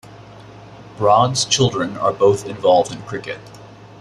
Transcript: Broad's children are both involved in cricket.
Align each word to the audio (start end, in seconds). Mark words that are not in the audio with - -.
Broad's 0.97 1.45
children 1.45 1.95
are 1.97 2.11
both 2.11 2.47
involved 2.47 2.91
in 2.91 3.03
cricket. 3.03 3.37